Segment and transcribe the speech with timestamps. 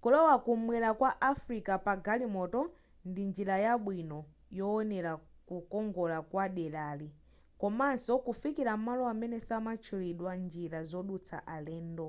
[0.00, 2.62] kulowa kumwera kwa africa pa galimoto
[3.08, 4.18] ndi njira yabwino
[4.58, 5.12] yoonera
[5.48, 7.08] kukongora kwa derali
[7.60, 12.08] komanso kufikila malo amene samatchulidwa njira zodutsa alendo